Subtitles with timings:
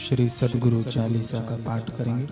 [0.00, 2.26] श्री सदगुरु चालीसा का पाठ करेंगे।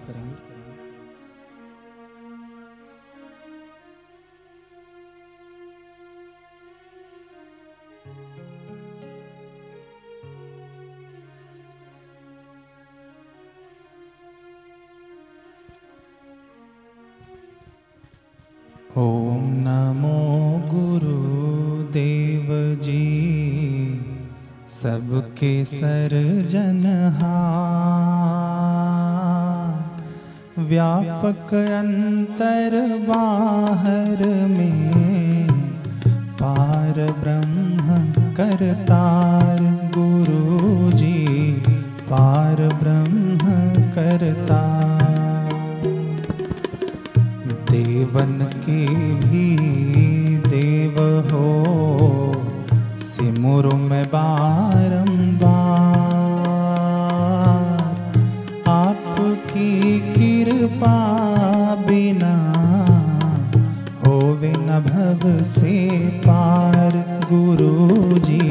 [24.78, 26.26] सबके सर्जनहार
[30.68, 32.76] व्यापक अंतर
[33.08, 35.48] बाहर में
[36.40, 37.96] पार ब्रह्म
[38.36, 39.62] करतार
[39.96, 41.18] गुरु जी
[42.10, 43.54] पार ब्रह्म
[43.96, 45.16] करतार।
[47.70, 48.82] देवन के
[49.24, 49.46] भी
[50.48, 50.96] देव
[51.32, 51.37] हो
[67.32, 68.44] गुरु जी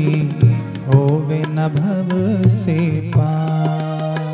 [0.88, 2.10] होवे न भव
[2.50, 2.78] से
[3.16, 4.26] पार।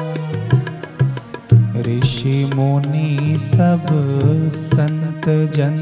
[1.87, 3.85] ऋषि मुनि सब
[4.53, 5.77] संत जन,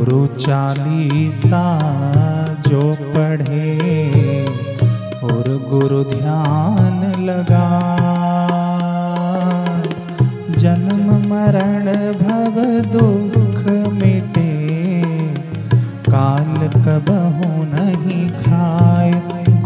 [0.00, 1.62] गुरु चालीसा
[2.68, 2.80] जो
[3.14, 3.72] पढ़े
[5.22, 7.66] और गुरु ध्यान लगा।
[10.56, 12.56] जन्म मरण भव
[12.94, 13.60] दुख
[13.92, 14.48] मिटे,
[16.10, 19.12] काल कबहु नहीं खाए।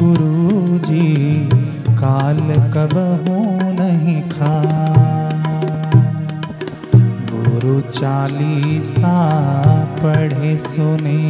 [0.02, 1.08] गुरु जी
[1.94, 3.42] काल कबहु
[3.80, 4.73] नहीं खाए।
[7.80, 9.14] चालीसा
[9.98, 11.22] पढ़े सुने,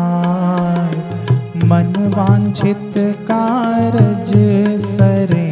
[1.64, 2.94] मन वांछित
[3.30, 4.30] कारज
[4.84, 5.50] सरे,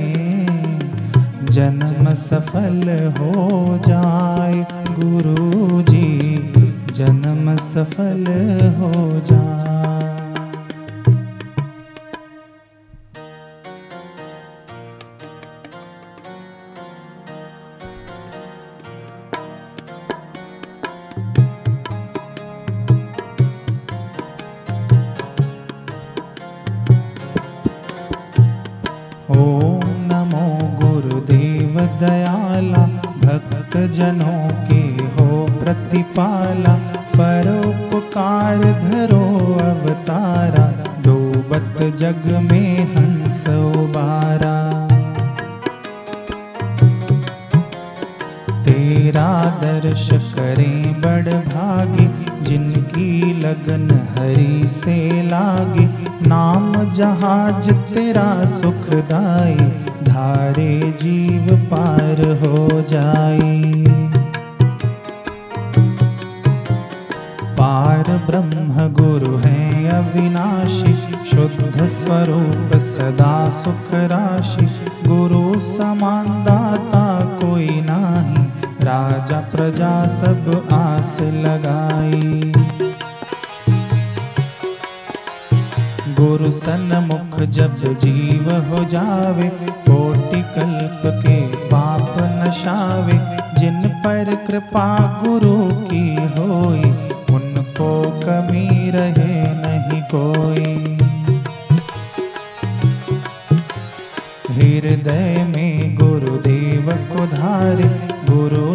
[1.50, 2.82] जन्म सफल
[3.18, 3.32] हो
[3.86, 4.58] जाए
[4.98, 6.10] गुरु जी
[6.92, 8.24] जन्म सफल
[8.78, 8.92] हो
[9.24, 9.87] जाए।
[33.68, 34.80] भक्त जनों के
[35.14, 36.74] हो प्रतिपाला
[37.16, 39.24] परोपकार धरो
[39.62, 40.66] अवतारा
[41.04, 44.67] डूबत जग में हंस उबारा।
[48.88, 52.06] तेरा दर्श करें बड़ भागी,
[52.44, 55.88] जिनकी लगन हरि से लागी।
[56.28, 59.54] नाम जहाज़ तेरा सुखदाई,
[60.04, 63.84] धारे जीव पार हो जाई।
[67.58, 70.92] पार ब्रह्म गुरु है अविनाशी,
[71.30, 74.66] शुद्ध स्वरूप सदा सुख राशि।
[75.08, 77.97] गुरु समान दाता कोई नाही
[78.88, 82.52] राजा प्रजा सब आस लगाई।
[86.14, 93.18] गुरु सन्मुख जब जीव हो जावे, कोटि कल्प के पाप नशावे।
[93.60, 96.90] जिन पर कृपा गुरु की होई,
[97.34, 100.98] उनको कमी रहे नहीं कोई।
[104.54, 108.07] हृदय में गुरुदेव को धारे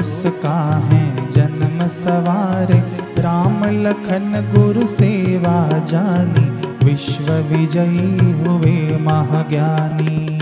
[0.03, 2.79] गुरु का है जन्म सवारे,
[3.21, 6.45] राम लखन गुरु सेवा जानी,
[6.85, 10.39] विश्व विजयी हुए महाज्ञानी।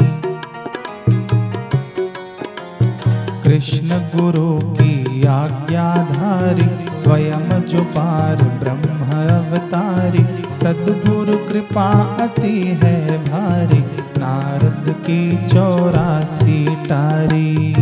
[3.44, 10.24] कृष्ण गुरु की आज्ञाधारी, स्वयं जो पार ब्रह्म अवतारी,
[10.56, 13.80] सदगुरु कृपा अति है भारी,
[14.18, 17.76] नारद की चौरासी टारी।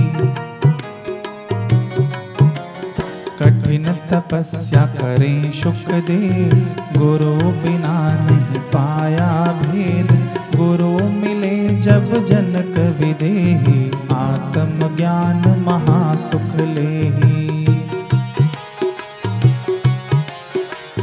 [3.70, 6.54] कठिन तपस्या करें सुखदेव
[7.00, 9.28] गुरु बिना नहीं पाया
[9.62, 10.12] भेद।
[10.56, 17.10] गुरु मिले जब जनक विदेही। आत्म ज्ञान महा सुख ले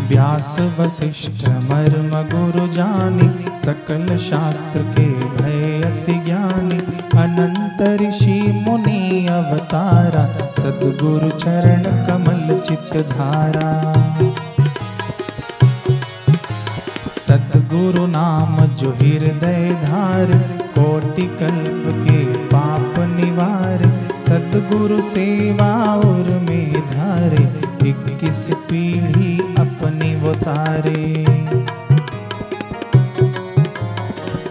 [0.09, 6.79] व्यास वशिष्ठ मर्म गुरु जानी। सकल शास्त्र के भय अति ज्ञानी।
[7.23, 13.93] अनंत ऋषि मुनि अवतारा, सदगुरु चरण कमल चित धारा।
[17.19, 20.33] सतगुरु नाम जो हृदय धार,
[20.79, 31.27] कोटि कल्प के पाप निवार। सतगुरु सेवा और में धारे इक्कीस पीढ़ी अपनी वो तारे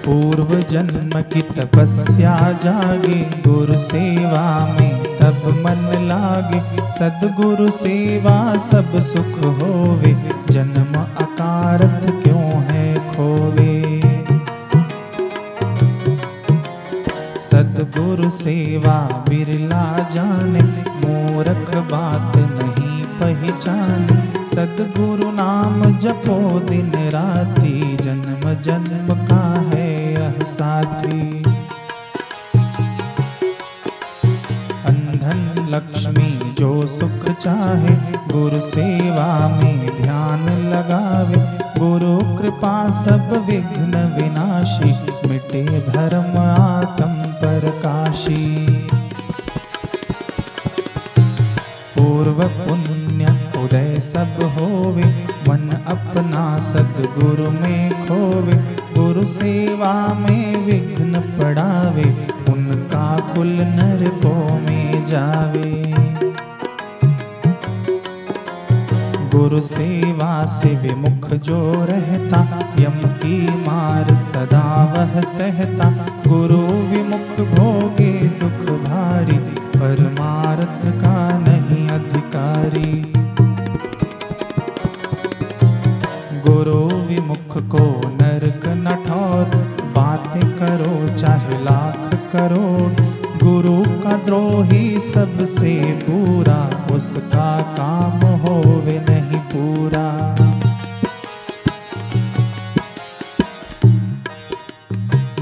[0.06, 4.44] पूर्व जन्म की तपस्या जागे, गुरु सेवा
[4.80, 6.60] में तब मन लागे।
[6.92, 10.12] सदगुरु सेवा सब सुख होवे,
[10.50, 13.76] जन्म अकारत क्यों है खोवे?
[17.42, 18.98] सदगुरु सेवा
[19.30, 20.62] बिरला जाने,
[21.02, 24.08] मूरख बात नहीं पहचान।
[24.56, 29.44] सदगुरु नाम जपो दिन राती, जन्म जन्म का
[29.74, 29.85] है
[30.46, 31.44] साथी
[34.86, 37.96] अंधन लक्ष्मी जो सुख चाहे,
[38.34, 44.92] गुरु सेवा में ध्यान लगावे। गुरु कृपा सब विघ्न विनाशी,
[45.28, 48.66] मिटे भरम आत्म प्रकाशी।
[51.96, 55.04] पूर्व पुण्य उदय सब होवे,
[55.50, 65.94] मन अपना सदगुरु में खोवे। गुरु सेवा में विघ्न पड़ावे, उनका कुल नरकों में जावे।
[69.38, 75.90] गुरु सेवा से विमुख जो रहता, यम की मार सदा वह सहता।
[76.28, 79.38] गुरु विमुख भोगे दुख भारी,
[79.80, 83.14] परमार्थ का नहीं अधिकारी।
[86.48, 88.05] गुरु विमुख को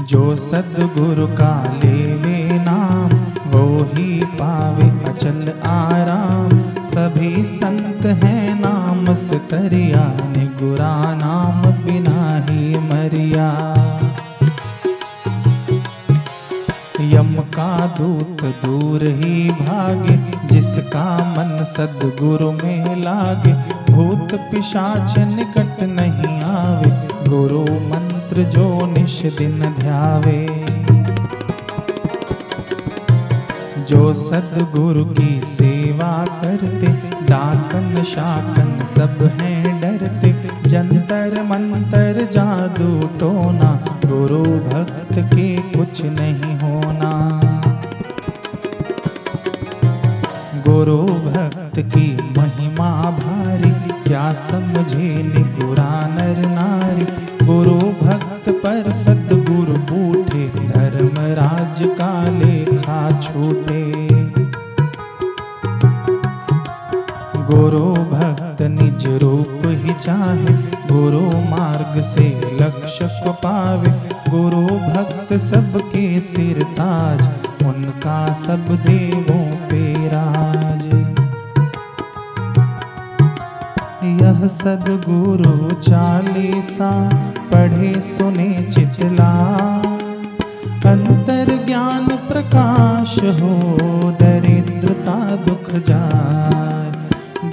[0.04, 3.10] जो सदगुरु का लेवे नाम
[3.50, 6.50] वो ही पावे अचल आराम।
[6.84, 13.48] सभी संत हैं नाम से सरिया निगुरा नाम, बिना ही मरिया।
[17.00, 20.16] यम का दूत दूर ही भागे,
[20.46, 23.52] जिसका मन सदगुरु में लागे।
[23.92, 26.90] भूत पिशाच निकट नहीं आवे,
[27.28, 27.64] गुरु
[28.34, 30.46] मंत्र जो निश दिन ध्यावे।
[33.84, 36.86] जो सदगुरु की सेवा करते,
[37.26, 40.32] डाकन शाकन सब हैं डरते।
[40.68, 43.70] जंतर मंतर जादू टोना,
[44.06, 47.12] गुरु भक्त के कुछ नहीं होना।
[50.68, 52.08] गुरु भक्त की
[52.38, 53.70] महिमा भारी,
[54.02, 56.13] क्या समझे निगुरा
[70.04, 70.54] चाहे
[70.92, 73.90] गुरु मार्ग से लक्ष्य को पावे।
[74.30, 77.28] गुरु भक्त सबके सिर ताज,
[77.64, 80.86] उनका सब देवों पे राज।
[84.22, 87.08] यह सदगुरु चालीसा,
[87.52, 89.54] पढ़े सुने चितला।
[90.86, 93.62] अंतर ज्ञान प्रकाश हो,
[94.20, 96.93] दरिद्रता दुख जाए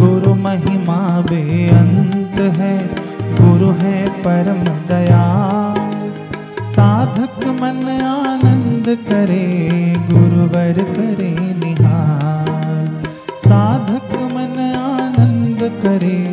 [0.01, 2.75] गुरु महिमा बेअंत है।
[3.41, 5.23] गुरु है परम दया।
[6.63, 9.45] साधक मन आनंद करे,
[10.11, 13.03] गुरुवर करे निहार
[13.37, 16.30] साधक मन आनंद करे